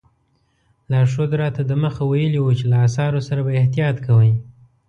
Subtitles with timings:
[0.91, 4.31] لارښود راته دمخه ویلي وو چې له اثارو سره به احتیاط کوئ.